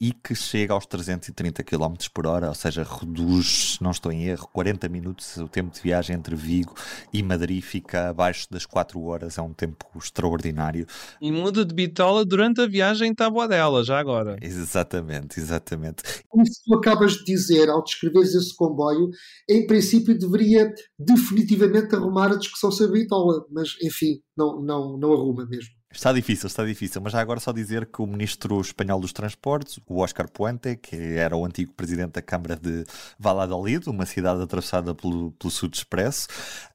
[0.00, 4.48] e que chega aos 330 km por hora, ou seja, reduz, não estou em erro,
[4.52, 6.74] 40 minutos o tempo de viagem entre Vigo
[7.12, 10.86] e Madrid fica abaixo das 4 horas, é um tempo extraordinário.
[11.20, 14.36] E muda de bitola durante a viagem em Taboadela, já agora.
[14.42, 16.02] Exatamente, exatamente.
[16.28, 19.10] Como tu acabas de dizer, ao descreveres esse comboio,
[19.48, 25.12] em princípio deveria definitivamente arrumar a discussão sobre a bitola, mas enfim, não, não, não
[25.12, 25.72] arruma mesmo.
[25.94, 29.78] Está difícil, está difícil, mas já agora só dizer que o ministro espanhol dos Transportes,
[29.86, 32.84] o Óscar Puente, que era o antigo presidente da Câmara de
[33.16, 36.26] Valladolid, uma cidade atravessada pelo, pelo Sud Expresso,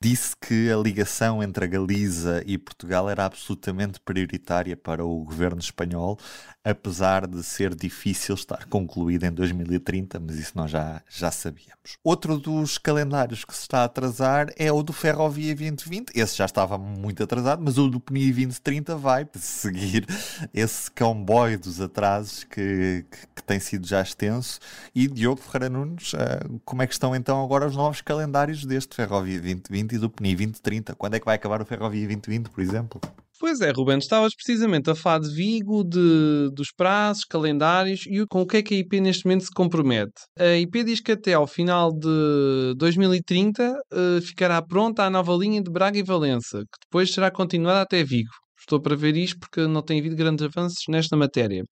[0.02, 5.60] disse que a ligação entre a Galiza e Portugal era absolutamente prioritária para o governo
[5.60, 6.18] espanhol,
[6.63, 11.98] apesar de ser difícil estar concluída em 2030, mas isso nós já, já sabíamos.
[12.04, 16.45] Outro dos calendários que se está a atrasar é o do Ferrovia 2020, esse já
[16.45, 20.06] estava muito atrasado, mas o do PNI 2030 vai seguir
[20.54, 24.60] esse comboio dos atrasos que, que, que, tem sido já extenso.
[24.93, 28.95] E Diogo Ferreira Nunes, uh, como é que estão então agora os novos calendários deste
[28.95, 30.95] Ferrovia 2020 e do PNI 2030?
[30.95, 33.02] Quando é que vai acabar o Ferrovia 2020, por exemplo?
[33.39, 38.41] Pois é, Ruben, estavas precisamente a falar de Vigo, de, dos prazos, calendários e com
[38.41, 40.12] o que é que a IP neste momento se compromete.
[40.38, 45.34] A IP diz que até ao final de 2030 uh, eh, ficará pronta a nova
[45.36, 48.30] linha de Braga e Valença, que depois será continuada até Vigo.
[48.60, 51.63] Estou para ver isto porque não tem havido grandes avanços nesta matéria.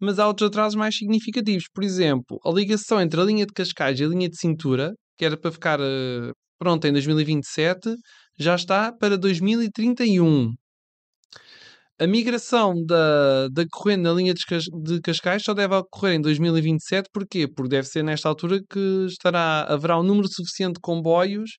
[0.00, 1.64] Mas há outros atrasos mais significativos.
[1.74, 5.26] Por exemplo, a ligação entre a linha de Cascais e a linha de cintura, que
[5.26, 7.94] era para ficar uh, pronta em 2027,
[8.38, 10.52] já está para 2031.
[12.02, 17.08] A migração da, da corrente na linha de Cascais só deve ocorrer em 2027.
[17.12, 17.46] Porquê?
[17.46, 21.52] Porque deve ser nesta altura que estará, haverá um número suficiente de comboios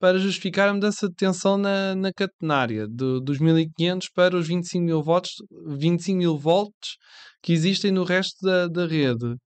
[0.00, 4.82] para justificar a mudança de tensão na, na catenária, de, dos 1500 para os 25
[4.82, 5.32] mil, volts,
[5.76, 6.96] 25 mil volts
[7.42, 9.36] que existem no resto da, da rede.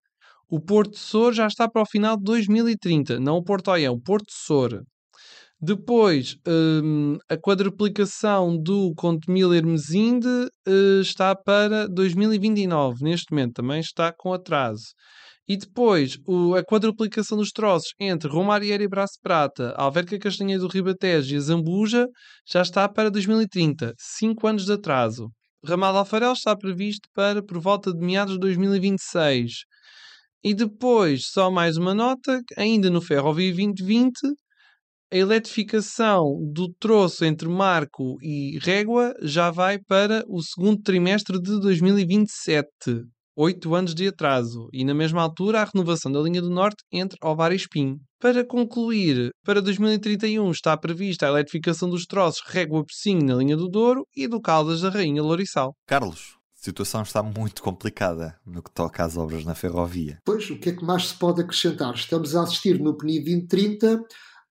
[0.49, 4.01] O Porto Sor já está para o final de 2030, não o Porto Oião, o
[4.01, 4.81] Porto Sor.
[5.67, 13.03] Depois, hum, a quadruplicação do Conte Miller-Mesinde uh, está para 2029.
[13.03, 14.85] Neste momento também está com atraso.
[15.49, 20.69] E depois, o, a quadruplicação dos troços entre Romaria e Braço Prata, Alverca Castanha do
[20.69, 22.07] Ribatejo e a Zambuja
[22.49, 25.33] já está para 2030, 5 anos de atraso.
[25.65, 29.65] Ramal Alfarel está previsto para por volta de meados de 2026.
[30.45, 34.13] E depois, só mais uma nota, ainda no Ferrovia 2020,
[35.13, 41.61] a eletrificação do troço entre Marco e Régua já vai para o segundo trimestre de
[41.61, 42.67] 2027
[43.39, 47.19] oito anos de atraso e, na mesma altura, a renovação da linha do Norte entre
[47.23, 47.99] Ovar e Espinho.
[48.19, 54.07] Para concluir, para 2031 está prevista a eletrificação dos troços Régua-Pocinho na linha do Douro
[54.17, 55.75] e do Caldas da Rainha Lourissal.
[55.87, 60.19] Carlos, a situação está muito complicada no que toca às obras na ferrovia.
[60.25, 61.95] Pois, o que é que mais se pode acrescentar?
[61.95, 64.01] Estamos a assistir no PNI 2030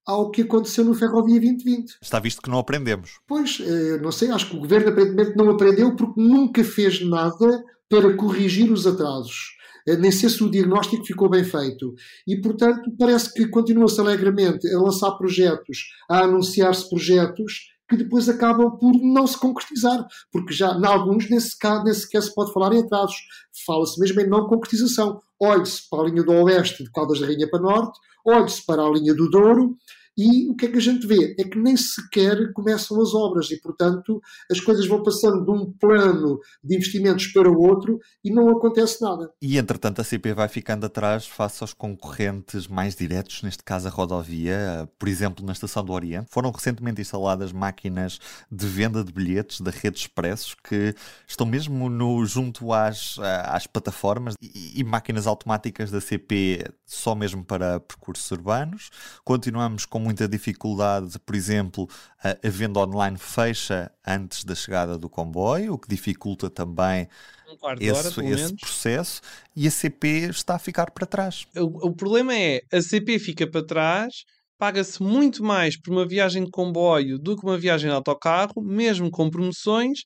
[0.05, 1.97] ao que aconteceu no Ferrovia 2020.
[2.01, 3.19] Está visto que não aprendemos.
[3.27, 7.63] Pois, eh, não sei, acho que o governo aparentemente não aprendeu porque nunca fez nada
[7.89, 9.55] para corrigir os atrasos.
[9.87, 11.93] Eh, nem sei se o diagnóstico ficou bem feito.
[12.27, 18.77] E, portanto, parece que continua-se alegremente a lançar projetos, a anunciar-se projetos que depois acabam
[18.79, 22.73] por não se concretizar, porque já em alguns nem sequer, nem sequer se pode falar
[22.73, 23.17] em atrasos.
[23.65, 25.19] Fala-se mesmo em não concretização.
[25.39, 28.89] Olhe-se para a linha do oeste de Caldas da Rainha para norte, olhe-se para a
[28.89, 29.77] linha do Douro
[30.17, 31.35] e o que é que a gente vê?
[31.37, 35.71] É que nem sequer começam as obras e, portanto, as coisas vão passando de um
[35.73, 39.31] plano de investimentos para o outro e não acontece nada.
[39.41, 43.91] E, entretanto, a CP vai ficando atrás face aos concorrentes mais diretos, neste caso a
[43.91, 44.89] rodovia.
[44.97, 49.71] Por exemplo, na Estação do Oriente, foram recentemente instaladas máquinas de venda de bilhetes da
[49.71, 50.93] rede Expressos que
[51.27, 57.43] estão mesmo no, junto às, às plataformas e, e máquinas automáticas da CP só mesmo
[57.43, 58.89] para percursos urbanos.
[59.23, 61.89] Continuamos com muita dificuldade, por exemplo,
[62.23, 67.07] a, venda online fecha antes da chegada do comboio, o que dificulta também
[67.49, 69.21] um esse, hora, esse processo,
[69.55, 71.47] e a CP está a ficar para trás.
[71.55, 74.13] O, o problema é a CP fica para trás,
[74.59, 79.09] paga-se muito mais por uma viagem de comboio do que uma viagem de autocarro, mesmo
[79.09, 79.99] com promoções.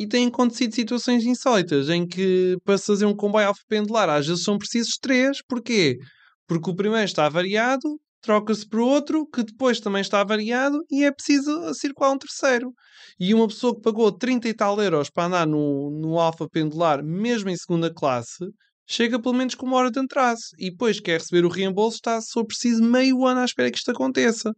[0.00, 4.44] E têm acontecido situações insólitas em que para fazer um comboio alfa pendular às vezes
[4.44, 5.38] são precisos três.
[5.48, 5.98] Porquê?
[6.46, 11.10] Porque o primeiro está variado troca-se por outro que depois também está variado e é
[11.10, 12.72] preciso circular um terceiro.
[13.18, 17.02] E uma pessoa que pagou 30 e tal euros para andar no, no Alfa Pendular,
[17.02, 18.44] mesmo em segunda classe,
[18.86, 22.20] chega pelo menos com uma hora de atraso e depois quer receber o reembolso, está,
[22.32, 24.52] for preciso, meio ano à espera que isto aconteça.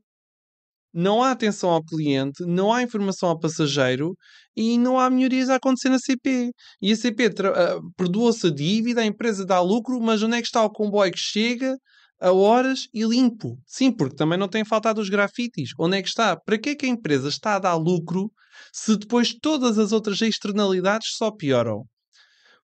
[0.92, 4.16] Não há atenção ao cliente, não há informação ao passageiro
[4.56, 6.50] e não há melhorias a acontecer na CP.
[6.82, 10.46] E a CP uh, perdoou-se a dívida, a empresa dá lucro, mas onde é que
[10.46, 11.76] está o comboio que chega
[12.20, 13.58] a horas e limpo?
[13.66, 15.70] Sim, porque também não tem faltado os grafites.
[15.78, 16.36] Onde é que está?
[16.36, 18.30] Para que é que a empresa está a dar lucro
[18.72, 21.84] se depois todas as outras externalidades só pioram?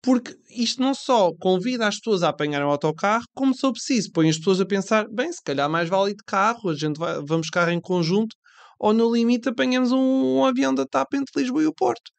[0.02, 4.10] Porque isto não só convida as pessoas a apanharem o autocarro, como se eu preciso,
[4.12, 6.98] põe as pessoas a pensar, bem, se calhar mais vale ir de carro, a gente
[6.98, 8.34] vai, vamos carro em conjunto,
[8.78, 12.10] ou no limite apanhamos um, um avião da TAP entre Lisboa e o Porto.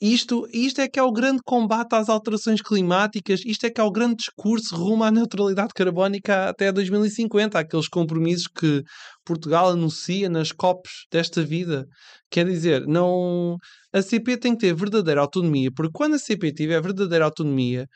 [0.00, 3.84] Isto, isto é que é o grande combate às alterações climáticas, isto é que é
[3.84, 8.82] o grande discurso rumo à neutralidade carbónica até 2050, aqueles compromissos que
[9.24, 11.86] Portugal anuncia nas COPs desta vida.
[12.30, 13.56] Quer dizer, não
[13.94, 17.86] a CP tem que ter verdadeira autonomia, porque quando a CP tiver verdadeira autonomia,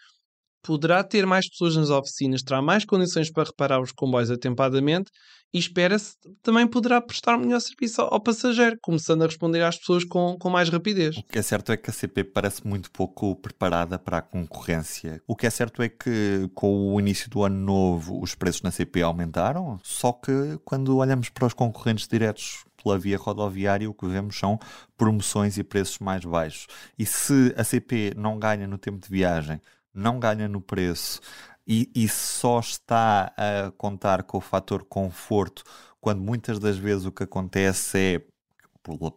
[0.69, 5.11] poderá ter mais pessoas nas oficinas, terá mais condições para reparar os comboios atempadamente
[5.51, 10.37] e espera-se também poderá prestar melhor serviço ao, passageiro, começando a responder às pessoas com,
[10.39, 11.17] com mais rapidez.
[11.17, 15.23] O que é certo é que a CP parece muito pouco preparada para a concorrência.
[15.27, 18.71] O que é certo é que com o início do ano novo os preços na
[18.71, 24.07] CP aumentaram, só que quando olhamos para os concorrentes diretos pela via rodoviária, o que
[24.07, 24.61] vemos são
[24.99, 26.67] promoções e preços mais baixos.
[26.99, 29.59] E se a CP não ganha no tempo de viagem,
[29.95, 31.21] não ganha no preço,
[31.67, 35.63] e, e só está a contar com o fator conforto
[36.01, 38.23] quando muitas das vezes o que acontece é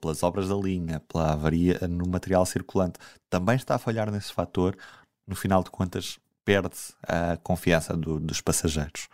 [0.02, 4.76] pelas obras da linha, pela avaria no material circulante, também está a falhar nesse fator,
[5.26, 9.08] no final de contas perde a confiança do, dos passageiros.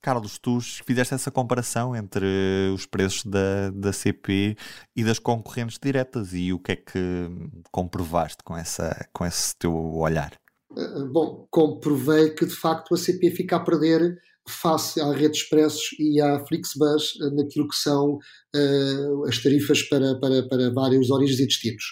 [0.00, 4.56] Carlos, tu fizeste essa comparação entre os preços da, da CP
[4.94, 7.28] e das concorrentes diretas e o que é que
[7.72, 10.32] comprovaste com, essa, com esse teu olhar?
[10.76, 15.88] Eh, bom, comprovei que de facto a CP fica a perder face à rede expressos
[15.98, 18.18] e à Flixbus eh, naquilo que são
[18.54, 21.84] uh, as tarifas para, para, para várias origens e destinos.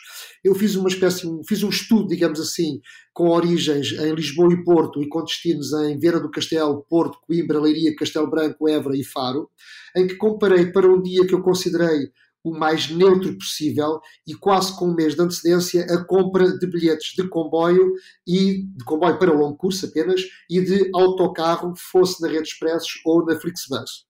[0.45, 2.81] Eu fiz uma espécie, fiz um estudo, digamos assim,
[3.13, 7.61] com origens em Lisboa e Porto e com destinos em Vera do Castelo, Porto, Coimbra,
[7.61, 9.51] Leiria, Castelo Branco, Évora e Faro,
[9.97, 12.11] em que comparei para um dia que eu considerei
[12.45, 17.15] o mais neutro possível e quase com um mês de antecedência a compra de bilhetes
[17.17, 17.95] de comboio
[18.27, 23.25] e de comboio para longo curso apenas e de autocarro, fosse na Rede Expressos ou
[23.25, 24.07] na Flixbus.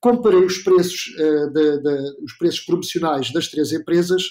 [0.00, 4.22] Comparei os preços, uh, de, de, os preços promocionais das três empresas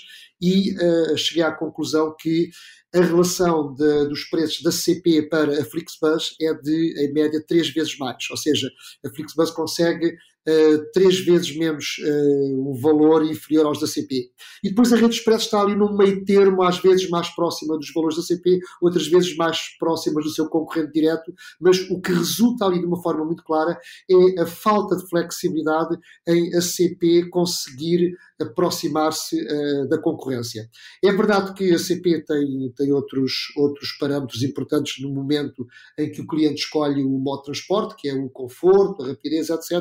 [0.42, 2.50] e uh, cheguei à conclusão que
[2.94, 7.70] a relação de, dos preços da CP para a Flixbus é de, em média, três
[7.70, 8.30] vezes mais.
[8.32, 8.70] Ou seja,
[9.06, 10.16] a Flixbus consegue
[10.48, 14.30] uh, três vezes menos uh, o valor inferior aos da CP.
[14.64, 17.92] E depois a rede express está ali num meio termo, às vezes mais próxima dos
[17.94, 22.66] valores da CP, outras vezes mais próximas do seu concorrente direto, mas o que resulta
[22.66, 23.78] ali de uma forma muito clara
[24.10, 30.70] é a falta de flexibilidade em a CP conseguir aproximar-se uh, da concorrência.
[31.04, 35.66] É verdade que a CP tem, tem outros, outros parâmetros importantes no momento
[35.98, 39.50] em que o cliente escolhe o modo de transporte, que é o conforto, a rapidez,
[39.50, 39.72] etc.,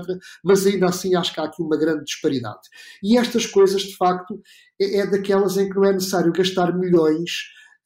[0.42, 2.68] mas ainda assim acho que há aqui uma grande disparidade.
[3.02, 4.40] E estas coisas, de facto,
[4.80, 7.30] é, é daquelas em que não é necessário gastar milhões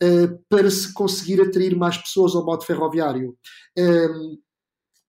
[0.02, 3.34] uh, para se conseguir atrair mais pessoas ao modo ferroviário.
[3.76, 4.36] Ehm,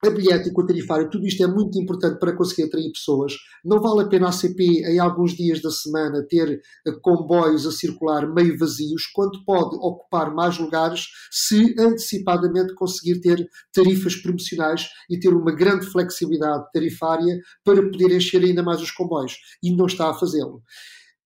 [0.04, 3.34] a bilhética, o tarifário, tudo isto é muito importante para conseguir atrair pessoas.
[3.64, 7.72] Não vale a pena a CP, em alguns dias da semana, ter eh, comboios a
[7.72, 15.20] circular meio vazios, quando pode ocupar mais lugares se antecipadamente conseguir ter tarifas promocionais e
[15.20, 19.38] ter uma grande flexibilidade tarifária para poder encher ainda mais os comboios.
[19.62, 20.64] E não está a fazê-lo.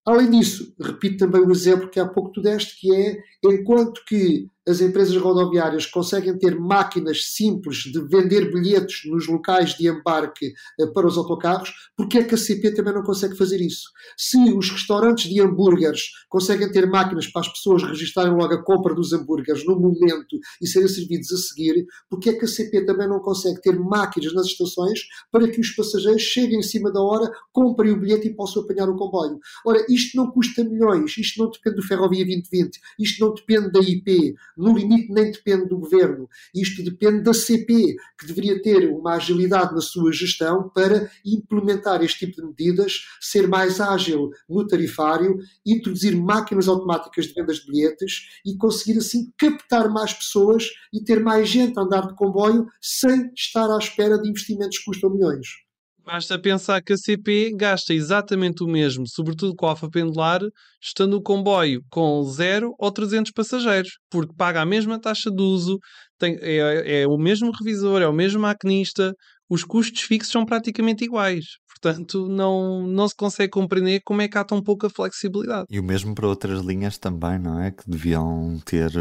[0.05, 3.17] Além disso, repito também o exemplo que há pouco tu deste, que é
[3.51, 9.87] enquanto que as empresas rodoviárias conseguem ter máquinas simples de vender bilhetes nos locais de
[9.87, 13.89] embarque eh, para os autocarros, porque é que a CP também não consegue fazer isso?
[14.17, 18.95] Se os restaurantes de hambúrgueres conseguem ter máquinas para as pessoas registarem logo a compra
[18.95, 23.07] dos hambúrgueres no momento e serem servidos a seguir, porque é que a CP também
[23.07, 27.31] não consegue ter máquinas nas estações para que os passageiros cheguem em cima da hora,
[27.53, 29.37] comprem o bilhete e possam apanhar o comboio?
[29.63, 33.79] Ora, isto não custa milhões, isto não depende do Ferrovia 2020, isto não depende da
[33.79, 36.27] IP, no limite nem depende do governo.
[36.53, 42.25] Isto depende da CP, que deveria ter uma agilidade na sua gestão para implementar este
[42.25, 48.27] tipo de medidas, ser mais ágil no tarifário, introduzir máquinas automáticas de vendas de bilhetes
[48.45, 53.31] e conseguir assim captar mais pessoas e ter mais gente a andar de comboio sem
[53.35, 55.64] estar à espera de investimentos que custam milhões.
[56.05, 60.39] Basta pensar que a CP gasta exatamente o mesmo, sobretudo com a Alfa Pendular,
[60.79, 65.79] estando o comboio com 0 ou 300 passageiros, porque paga a mesma taxa de uso,
[66.19, 69.13] tem, é, é o mesmo revisor, é o mesmo maquinista,
[69.49, 71.45] os custos fixos são praticamente iguais.
[71.67, 75.65] Portanto, não, não se consegue compreender como é que há tão pouca flexibilidade.
[75.69, 77.71] E o mesmo para outras linhas também, não é?
[77.71, 78.91] Que deviam ter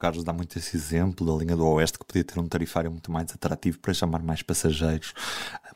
[0.00, 3.12] Carlos dá muito esse exemplo da linha do Oeste que podia ter um tarifário muito
[3.12, 5.12] mais atrativo para chamar mais passageiros,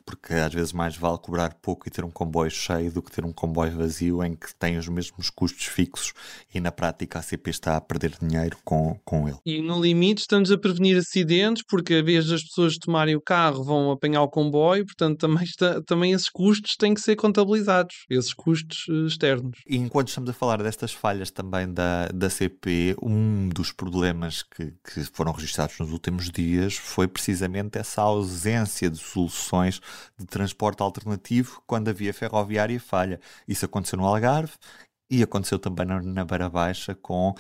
[0.07, 3.23] porque às vezes mais vale cobrar pouco e ter um comboio cheio do que ter
[3.23, 6.15] um comboio vazio em que tem os mesmos custos fixos
[6.55, 9.37] e na prática a CP está a perder dinheiro com, com ele.
[9.45, 13.63] E no limite estamos a prevenir acidentes porque a vez das pessoas tomarem o carro
[13.63, 18.33] vão apanhar o comboio, portanto também, está, também esses custos têm que ser contabilizados, esses
[18.33, 19.59] custos eh, externos.
[19.69, 24.43] E enquanto estamos a falar destas falhas também da, da CP, um dos problemas problemas
[24.43, 29.81] que, que foram registrados nos últimos dias foi precisamente essa ausência de soluções
[30.17, 33.21] de transporte alternativo quando a via ferroviária falha.
[33.47, 34.53] Isso aconteceu no Algarve
[35.15, 37.35] e aconteceu também na, na Beira Baixa com uh,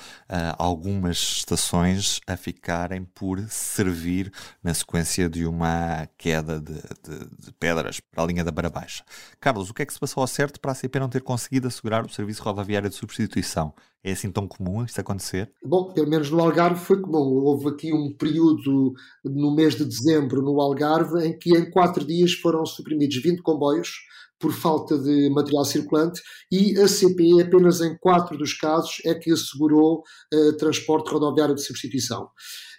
[0.56, 7.98] algumas estações a ficarem por servir na sequência de uma queda de, de, de, pedras
[8.00, 9.04] para a linha da Beira Baixa.
[9.40, 11.66] Carlos, o que é que se passou ao certo para a CP não ter conseguido
[11.66, 13.74] assegurar o serviço rodoviário de substituição?
[14.04, 15.50] É assim tão comum isto acontecer?
[15.64, 17.42] Bom, pelo menos no Algarve foi comum.
[17.42, 18.92] Houve aqui um período
[19.24, 24.04] no mês de dezembro no Algarve em que em quatro dias foram suprimidos 20 comboios
[24.38, 26.20] por falta de material circulante
[26.50, 31.64] e a CP apenas em quatro dos casos é que assegurou uh, transporte rodoviário de
[31.64, 32.28] substituição.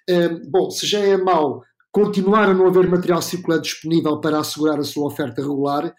[0.09, 4.79] Uh, bom, se já é mau continuar a não haver material circulante disponível para assegurar
[4.79, 5.93] a sua oferta regular,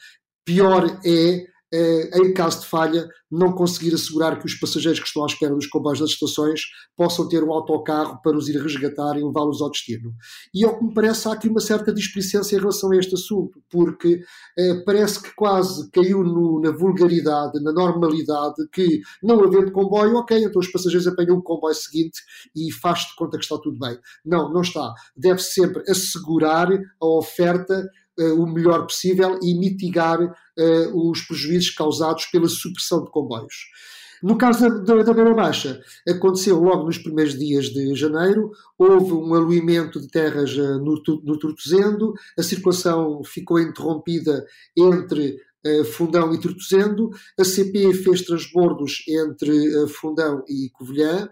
[0.45, 5.27] pior é em caso de falha, não conseguir assegurar que os passageiros que estão à
[5.27, 6.63] espera dos comboios das estações
[6.97, 10.13] possam ter um autocarro para os ir resgatar e levá-los ao destino.
[10.55, 13.61] E ao que me parece, há aqui uma certa displicência em relação a este assunto,
[13.69, 14.21] porque
[14.59, 20.39] eh, parece que quase caiu no, na vulgaridade, na normalidade, que não havendo comboio, ok,
[20.39, 22.21] então os passageiros apanham o comboio seguinte
[22.55, 23.99] e faz de conta que está tudo bem.
[24.25, 24.95] Não, não está.
[25.17, 27.85] Deve sempre assegurar a oferta
[28.19, 30.19] uh, o melhor possível e mitigar
[30.59, 33.71] uh, os prejuízos causados pela supressão de comboios.
[34.23, 39.13] No caso da, da, da Beira Baixa, aconteceu logo nos primeiros dias de janeiro, houve
[39.13, 44.47] um aluimento de terras uh, no, no Tortozendo, a circulação ficou interrompida
[44.77, 45.45] entre
[45.97, 51.29] Fundão e Tortozendo, a CP fez transbordos entre Fundão e Covilhã,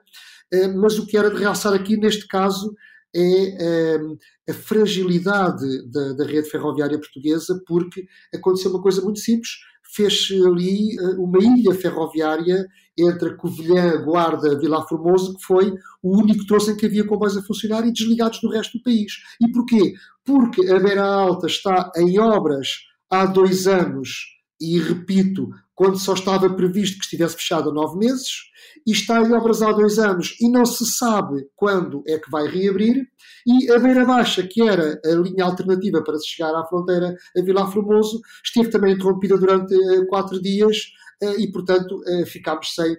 [0.76, 2.74] mas o que era de realçar aqui neste caso
[3.14, 4.16] é um,
[4.48, 9.50] a fragilidade da, da, rede ferroviária portuguesa, porque aconteceu uma coisa muito simples:
[9.94, 12.66] fez-se ali uh, uma ilha ferroviária
[12.98, 17.42] entre Covilhã, Guarda, Vila Formoso, que foi o único troço em que havia comboios a
[17.42, 19.12] funcionar e desligados do resto do país.
[19.40, 19.94] E porquê?
[20.24, 22.68] Porque a Beira Alta está em obras
[23.10, 28.52] há dois anos e repito, quando só estava previsto que estivesse fechado há nove meses,
[28.86, 32.46] e está em obras há dois anos e não se sabe quando é que vai
[32.46, 33.06] reabrir,
[33.46, 37.42] e a Beira Baixa, que era a linha alternativa para se chegar à fronteira a
[37.42, 40.76] Vila Formoso, esteve também interrompida durante uh, quatro dias
[41.22, 42.96] uh, e, portanto, uh, ficámos sem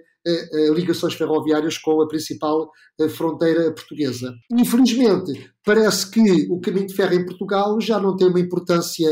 [0.74, 2.68] ligações ferroviárias com a principal
[3.10, 4.34] fronteira portuguesa.
[4.50, 9.08] Infelizmente, parece que o caminho de ferro em Portugal já não tem uma importância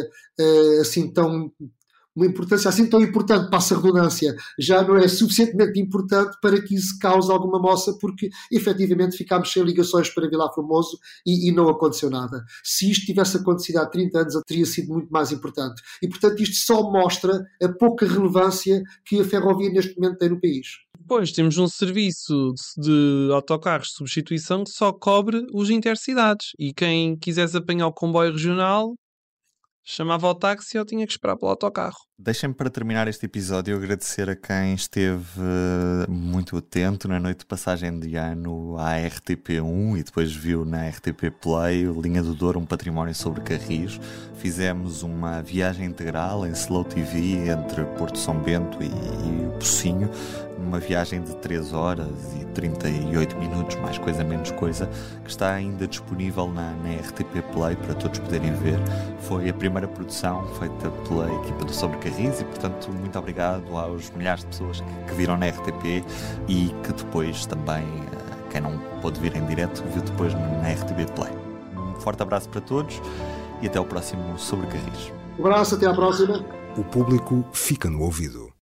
[0.81, 1.53] assim tão
[2.15, 6.75] uma importância assim tão importante, passa a redundância, já não é suficientemente importante para que
[6.75, 11.69] isso cause alguma moça, porque efetivamente ficámos sem ligações para Vila Formoso e, e, não
[11.69, 12.45] aconteceu nada.
[12.63, 15.83] Se isto tivesse acontecido há 30 anos, teria sido muito mais importante.
[16.03, 20.41] E portanto, isto só mostra a pouca relevância que a ferrovia neste momento tem no
[20.41, 20.67] país.
[21.07, 26.53] Pois, temos um serviço de autocarros de substituição que só cobre os intercidades.
[26.59, 28.95] E quem quisesse apanhar o comboio regional
[29.85, 31.99] chamava o táxi ou tinha que esperar pelo autocarro.
[32.17, 37.45] Deixem-me para terminar este episódio agradecer a quem esteve eh, muito atento na noite de
[37.45, 42.65] passagem de ano à RTP1 e depois viu na RTP Play Linha do Douro, um
[42.65, 43.99] património sobre Carris.
[44.37, 50.09] Fizemos uma viagem integral em Slow TV entre Porto São Bento e, e Pocinho
[50.57, 54.89] numa viagem de 3 horas e 38 minutos, mais coisa menos coisa,
[55.25, 58.79] que está ainda disponível na, na RTP Play para todos poderem ver.
[59.21, 64.11] Foi a primeira produção feita pela equipa do Sobre Carris e, portanto, muito obrigado aos
[64.11, 66.05] milhares de pessoas que, que viram na RTP
[66.47, 71.11] e que depois também, eh, quem não pôde vir em direto, viu depois na RTP
[71.15, 71.33] Play.
[71.77, 73.01] Um forte abraço para todos
[73.63, 75.13] e até o próximo Sobre Carris.
[75.39, 76.45] Um abraço, até à próxima.
[76.77, 78.54] O público fica no ouvido.